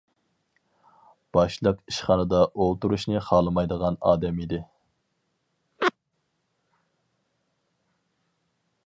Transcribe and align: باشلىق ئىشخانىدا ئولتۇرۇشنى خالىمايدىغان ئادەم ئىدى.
باشلىق 1.37 1.83
ئىشخانىدا 1.91 2.39
ئولتۇرۇشنى 2.63 3.21
خالىمايدىغان 3.27 4.01
ئادەم 4.09 4.41
ئىدى. 4.45 4.63